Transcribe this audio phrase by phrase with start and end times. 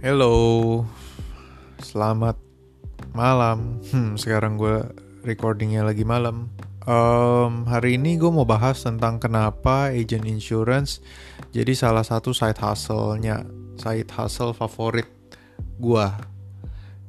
[0.00, 0.80] Hello,
[1.76, 2.40] selamat
[3.12, 3.84] malam.
[3.92, 4.80] Hmm, sekarang gue
[5.28, 6.48] recordingnya lagi malam.
[6.88, 11.04] Um, hari ini gue mau bahas tentang kenapa agent insurance
[11.52, 13.44] jadi salah satu side hustle-nya,
[13.76, 15.04] side hustle favorit
[15.76, 16.06] gue,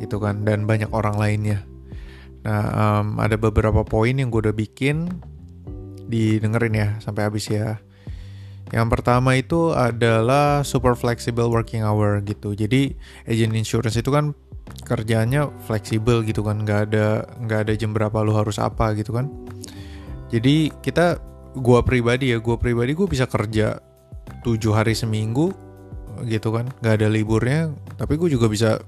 [0.00, 1.68] gitu kan, dan banyak orang lainnya.
[2.48, 5.12] Nah, um, ada beberapa poin yang gue udah bikin,
[6.08, 7.84] didengerin ya sampai habis ya.
[8.68, 12.52] Yang pertama itu adalah super flexible working hour gitu.
[12.52, 12.92] Jadi
[13.24, 14.36] agent insurance itu kan
[14.84, 19.32] kerjanya fleksibel gitu kan, nggak ada nggak ada jam berapa lu harus apa gitu kan.
[20.28, 21.16] Jadi kita
[21.56, 23.80] gua pribadi ya, gua pribadi gue bisa kerja
[24.44, 25.56] tujuh hari seminggu
[26.28, 27.72] gitu kan, nggak ada liburnya.
[27.96, 28.82] Tapi gue juga bisa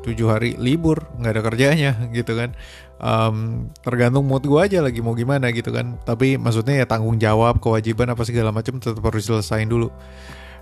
[0.00, 2.56] tujuh hari libur nggak ada kerjanya gitu kan.
[3.00, 6.00] Um, tergantung mood gue aja lagi mau gimana gitu kan.
[6.04, 9.88] Tapi maksudnya ya tanggung jawab kewajiban apa segala macam tetap harus selesaiin dulu.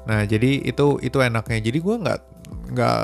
[0.06, 1.58] Nah jadi itu itu enaknya.
[1.62, 2.20] Jadi gue nggak
[2.74, 3.02] nggak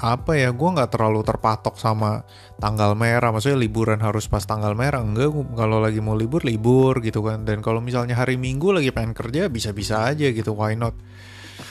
[0.00, 2.22] apa ya gue nggak terlalu terpatok sama
[2.58, 3.30] tanggal merah.
[3.30, 5.02] Maksudnya liburan harus pas tanggal merah.
[5.02, 7.46] Enggak kalau lagi mau libur libur gitu kan.
[7.46, 10.94] Dan kalau misalnya hari minggu lagi pengen kerja bisa bisa aja gitu why not?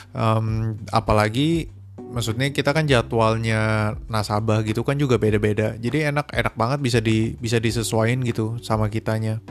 [0.10, 5.76] Um, apalagi maksudnya kita kan jadwalnya nasabah gitu kan juga beda-beda.
[5.76, 9.44] Jadi enak enak banget bisa di bisa disesuaikan gitu sama kitanya.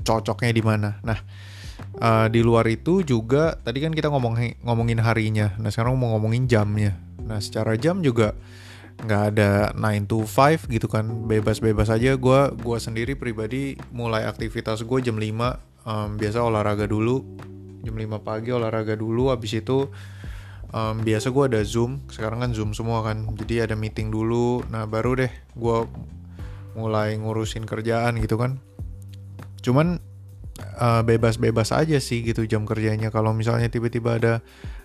[0.00, 0.96] Cocoknya di mana.
[1.04, 1.18] Nah,
[2.00, 5.52] uh, di luar itu juga tadi kan kita ngomong ngomongin harinya.
[5.60, 6.96] Nah, sekarang mau ngomongin jamnya.
[7.20, 8.32] Nah, secara jam juga
[9.00, 14.84] nggak ada 9 to 5 gitu kan bebas-bebas aja gue gua sendiri pribadi mulai aktivitas
[14.84, 15.24] gue jam 5
[15.88, 17.24] um, biasa olahraga dulu
[17.80, 19.88] jam 5 pagi olahraga dulu habis itu
[20.74, 22.02] um, biasa gue ada zoom.
[22.10, 23.26] Sekarang kan zoom semua kan.
[23.36, 24.62] Jadi ada meeting dulu.
[24.70, 25.78] Nah baru deh gue
[26.78, 28.62] mulai ngurusin kerjaan gitu kan.
[29.60, 30.00] Cuman
[30.80, 33.10] uh, bebas-bebas aja sih gitu jam kerjanya.
[33.10, 34.34] Kalau misalnya tiba-tiba ada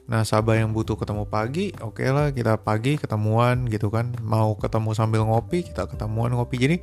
[0.05, 4.13] nasabah yang butuh ketemu pagi oke okay lah kita pagi ketemuan gitu kan.
[4.21, 6.57] Mau ketemu sambil ngopi kita ketemuan ngopi.
[6.57, 6.77] Jadi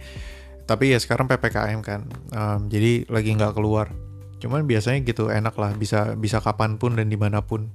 [0.63, 2.01] tapi ya sekarang ppkm kan.
[2.33, 3.91] Um, jadi lagi nggak keluar.
[4.39, 5.75] Cuman biasanya gitu enak lah.
[5.75, 7.71] Bisa bisa kapan pun dan di mana pun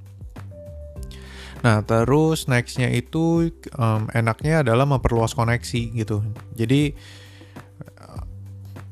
[1.66, 6.22] Nah, terus nextnya itu um, enaknya adalah memperluas koneksi gitu.
[6.53, 6.94] Jadi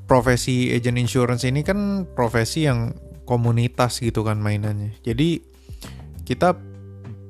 [0.06, 2.94] profesi agent insurance ini kan profesi yang
[3.26, 4.94] komunitas gitu kan mainannya.
[5.02, 5.42] Jadi
[6.26, 6.53] kita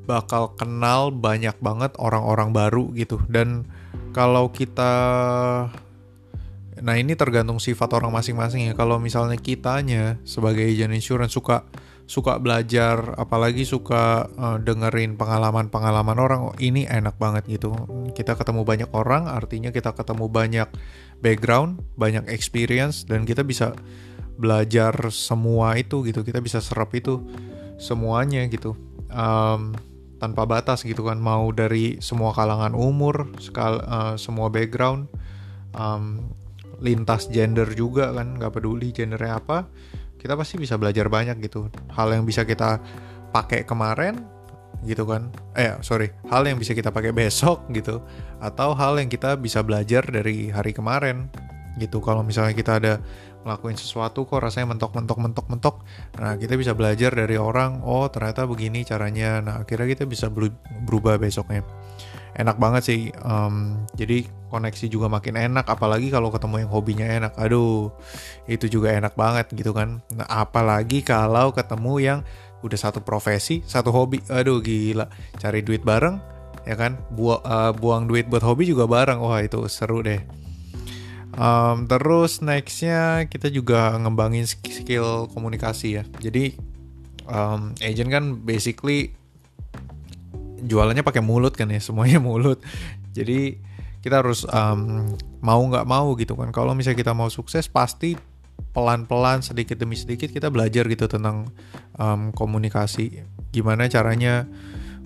[0.05, 3.65] bakal kenal banyak banget orang-orang baru gitu dan
[4.13, 4.93] kalau kita
[6.75, 8.73] nah ini tergantung sifat orang masing-masing ya.
[8.75, 11.63] Kalau misalnya kitanya sebagai agent insurance suka
[12.05, 17.73] suka belajar apalagi suka uh, dengerin pengalaman-pengalaman orang oh, ini enak banget gitu.
[18.13, 20.69] Kita ketemu banyak orang artinya kita ketemu banyak
[21.19, 23.73] background banyak experience dan kita bisa
[24.37, 26.21] belajar semua itu gitu.
[26.21, 27.25] Kita bisa serap itu
[27.81, 28.77] semuanya gitu.
[29.09, 29.73] Um,
[30.21, 35.11] tanpa batas gitu kan mau dari semua kalangan umur uh, semua background
[35.75, 36.31] um,
[36.79, 39.67] lintas gender juga kan nggak peduli gendernya apa
[40.19, 41.69] kita pasti bisa belajar banyak gitu.
[41.93, 42.79] Hal yang bisa kita
[43.29, 44.23] pakai kemarin
[44.83, 45.31] gitu kan.
[45.57, 48.01] Eh sorry hal yang bisa kita pakai besok gitu.
[48.39, 51.27] Atau hal yang kita bisa belajar dari hari kemarin
[51.77, 51.99] gitu.
[51.99, 52.93] Kalau misalnya kita ada
[53.45, 55.75] ngelakuin sesuatu kok rasanya mentok mentok mentok mentok
[56.17, 59.39] nah kita bisa belajar dari orang oh ternyata begini caranya.
[59.39, 61.61] Nah akhirnya kita bisa berubah besoknya
[62.35, 67.33] enak banget sih um, jadi koneksi juga makin enak apalagi kalau ketemu yang hobinya enak.
[67.39, 67.91] Aduh
[68.47, 69.99] itu juga enak banget gitu kan.
[70.15, 72.19] Nah, apalagi kalau ketemu yang
[72.63, 74.23] udah satu profesi satu hobi.
[74.31, 75.07] Aduh gila.
[75.39, 76.19] Cari duit bareng
[76.63, 76.99] ya kan?
[77.11, 79.19] Bu uh, buang duit buat hobi juga bareng.
[79.19, 80.23] Wah itu seru deh.
[81.35, 86.03] Um, terus nextnya kita juga ngembangin skill komunikasi ya.
[86.23, 86.55] Jadi
[87.27, 89.11] um, agent kan basically
[90.65, 92.59] jualannya pakai mulut kan ya semuanya mulut.
[93.13, 93.61] Jadi
[94.01, 96.53] kita harus um, mau nggak mau gitu kan.
[96.53, 98.13] Kalau misalnya kita mau sukses pasti
[98.75, 101.49] pelan-pelan sedikit demi sedikit kita belajar gitu tentang
[101.97, 103.23] um, komunikasi.
[103.49, 104.45] Gimana caranya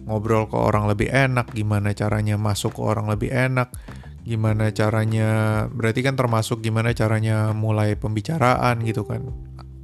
[0.10, 3.70] ngobrol ke orang lebih enak gimana caranya masuk ke orang lebih enak
[4.26, 5.30] gimana caranya
[5.70, 9.26] berarti kan termasuk gimana caranya mulai pembicaraan gitu kan.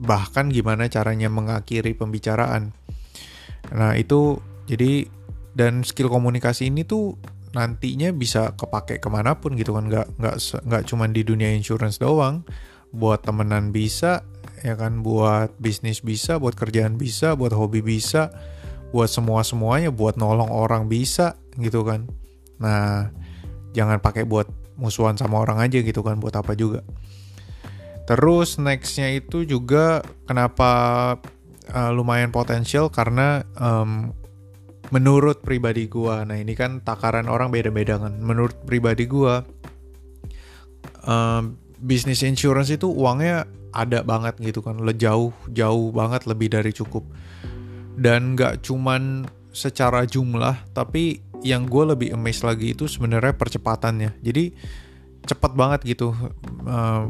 [0.01, 2.73] Bahkan gimana caranya mengakhiri pembicaraan.
[3.73, 4.38] Nah itu
[4.69, 5.07] jadi
[5.55, 7.15] dan skill komunikasi ini tuh
[7.55, 9.87] nantinya bisa kepake ke mana pun gitu kan.
[9.87, 10.35] Nggak nggak
[10.67, 12.43] nggak cuma di dunia insurance doang.
[12.91, 14.27] Buat temenan bisa
[14.61, 14.99] ya kan?
[14.99, 18.29] Buat bisnis bisa buat kerjaan bisa buat hobi bisa
[18.91, 22.07] buat semua semuanya buat nolong orang bisa gitu kan.
[22.59, 23.11] Nah
[23.71, 26.83] jangan pakai buat musuhan sama orang aja gitu kan buat apa juga.
[28.05, 30.71] Terus nextnya itu juga kenapa
[31.73, 34.13] uh, lumayan potensial karena um,
[34.93, 38.17] menurut pribadi gue nah ini kan takaran orang beda-beda kan.
[38.21, 39.33] Menurut pribadi gue
[41.05, 41.41] uh,
[41.81, 44.77] bisnis insurance itu uangnya ada banget gitu kan.
[44.95, 47.05] Jauh jauh banget lebih dari cukup.
[47.95, 54.19] Dan nggak cuman secara jumlah tapi yang gue lebih amazed lagi itu sebenarnya percepatannya.
[54.21, 54.51] Jadi
[55.25, 56.13] cepat banget gitu
[56.69, 57.03] uh,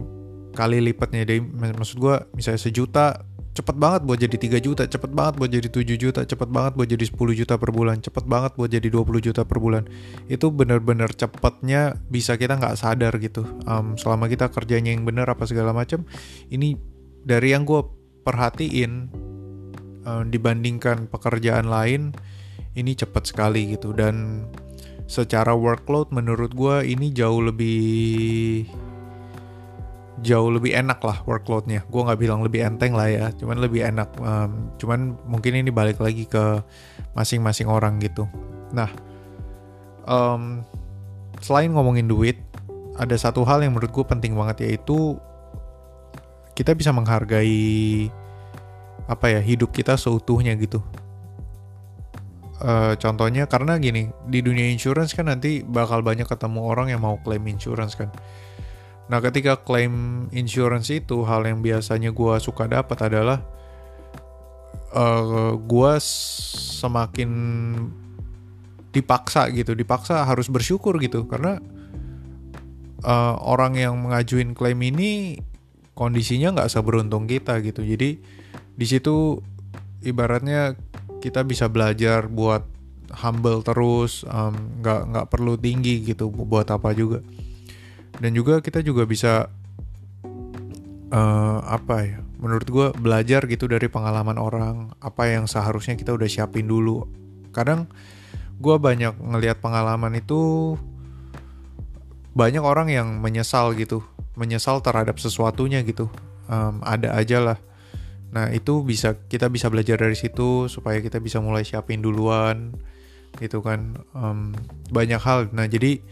[0.56, 1.28] kali lipatnya.
[1.28, 3.06] Deh maksud gue misalnya sejuta
[3.56, 6.92] cepet banget buat jadi 3 juta, cepet banget buat jadi 7 juta, cepet banget buat
[6.92, 9.88] jadi 10 juta per bulan, cepet banget buat jadi 20 juta per bulan.
[10.28, 13.48] Itu bener-bener cepetnya bisa kita nggak sadar gitu.
[13.64, 16.04] Um, selama kita kerjanya yang bener apa segala macam,
[16.52, 16.76] ini
[17.24, 17.80] dari yang gue
[18.28, 18.92] perhatiin
[20.04, 22.12] um, dibandingkan pekerjaan lain,
[22.76, 23.96] ini cepet sekali gitu.
[23.96, 24.44] Dan
[25.08, 28.68] secara workload menurut gue ini jauh lebih
[30.24, 31.84] jauh lebih enak lah workloadnya.
[31.92, 34.10] Gue nggak bilang lebih enteng lah ya, cuman lebih enak.
[34.20, 36.64] Um, cuman mungkin ini balik lagi ke
[37.18, 38.28] masing-masing orang gitu.
[38.72, 38.88] Nah,
[40.08, 40.64] um,
[41.44, 42.40] selain ngomongin duit,
[42.96, 45.20] ada satu hal yang menurut gue penting banget yaitu
[46.56, 48.08] kita bisa menghargai
[49.12, 50.80] apa ya hidup kita seutuhnya gitu.
[52.56, 57.20] Uh, contohnya karena gini di dunia insurance kan nanti bakal banyak ketemu orang yang mau
[57.20, 58.08] claim insurance kan
[59.06, 63.46] Nah, ketika klaim insurance itu hal yang biasanya gue suka dapat adalah
[64.98, 65.94] uh, eh, gue
[66.82, 67.32] semakin
[68.90, 71.30] dipaksa gitu, dipaksa harus bersyukur gitu.
[71.30, 71.62] Karena
[73.06, 75.38] uh, orang yang mengajuin klaim ini
[75.94, 77.86] kondisinya nggak seberuntung kita gitu.
[77.86, 78.18] Jadi
[78.76, 79.38] di situ
[80.02, 80.74] ibaratnya
[81.22, 82.66] kita bisa belajar buat
[83.22, 87.22] humble terus, nggak um, nggak perlu tinggi gitu buat apa juga
[88.20, 89.52] dan juga kita juga bisa
[91.12, 96.30] uh, apa ya menurut gue belajar gitu dari pengalaman orang apa yang seharusnya kita udah
[96.30, 97.08] siapin dulu.
[97.56, 97.90] Kadang
[98.60, 100.76] gue banyak ngelihat pengalaman itu
[102.36, 104.04] banyak orang yang menyesal gitu
[104.36, 106.12] menyesal terhadap sesuatunya gitu.
[106.46, 107.58] Um, ada aja lah.
[108.36, 112.76] Nah itu bisa kita bisa belajar dari situ supaya kita bisa mulai siapin duluan
[113.40, 113.96] gitu kan.
[114.12, 114.52] Um,
[114.92, 115.50] banyak hal.
[115.56, 116.04] Nah jadi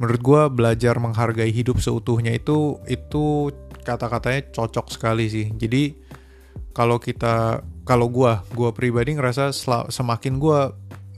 [0.00, 3.52] menurut gue belajar menghargai hidup seutuhnya itu itu
[3.82, 5.46] kata-katanya cocok sekali sih.
[5.52, 5.98] Jadi
[6.72, 9.52] kalau kita kalau gue gue pribadi ngerasa
[9.90, 10.60] semakin gue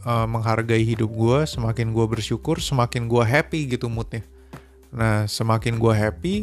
[0.09, 4.25] uh, menghargai hidup gue semakin gue bersyukur semakin gue happy gitu moodnya.
[4.91, 6.35] Nah semakin gue happy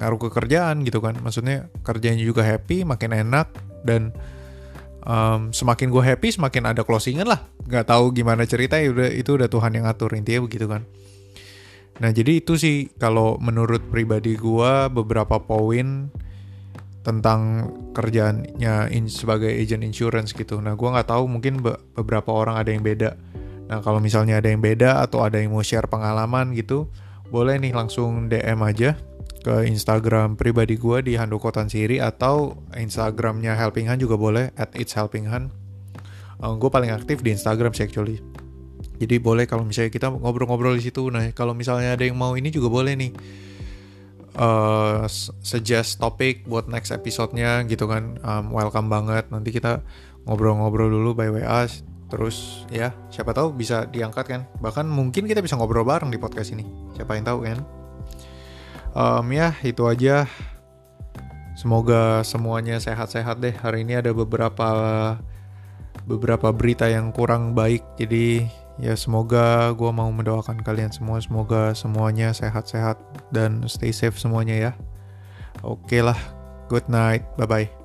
[0.00, 1.18] ngaruh ke kerjaan gitu kan.
[1.20, 3.52] Maksudnya kerjanya juga happy makin enak
[3.84, 4.14] dan
[5.04, 7.44] um, semakin gue happy semakin ada closingan lah.
[7.68, 10.86] Nggak tahu gimana cerita ya udah itu udah Tuhan yang ngatur intinya begitu kan
[11.96, 16.12] Nah, jadi itu sih kalau menurut pribadi gua beberapa poin
[17.00, 20.60] tentang kerjaannya in, sebagai agent insurance gitu.
[20.60, 23.16] Nah, gua nggak tahu mungkin be beberapa orang ada yang beda.
[23.66, 26.86] Nah, kalau misalnya ada yang beda atau ada yang mau share pengalaman gitu,
[27.32, 28.94] boleh nih langsung DM aja
[29.40, 34.92] ke Instagram pribadi gua di Handoko Tansiri atau Instagramnya Helping Hand juga boleh at it's
[34.92, 35.48] Helping Hand.
[36.36, 38.20] Uh, gue paling aktif di Instagram sih actually.
[38.96, 41.08] Jadi boleh kalau misalnya kita ngobrol-ngobrol di situ.
[41.12, 43.12] Nah, kalau misalnya ada yang mau ini juga boleh nih.
[44.36, 45.08] Uh,
[45.40, 48.20] suggest topik buat next episode-nya gitu kan.
[48.20, 49.28] Um, welcome banget.
[49.32, 49.80] Nanti kita
[50.28, 51.64] ngobrol-ngobrol dulu by WA.
[52.06, 54.40] Terus ya, siapa tahu bisa diangkat kan.
[54.60, 56.64] Bahkan mungkin kita bisa ngobrol bareng di podcast ini.
[56.94, 57.58] Siapa yang tahu kan?
[58.96, 60.28] Um, ya, itu aja.
[61.56, 63.56] Semoga semuanya sehat-sehat deh.
[63.56, 64.68] Hari ini ada beberapa
[66.04, 67.82] beberapa berita yang kurang baik.
[67.96, 68.44] Jadi
[68.80, 71.20] ya semoga gue mau mendoakan kalian semua.
[71.20, 72.96] Semoga semuanya sehat-sehat
[73.32, 74.72] dan stay safe semuanya ya.
[75.64, 76.18] Oke lah
[76.68, 77.75] good night bye bye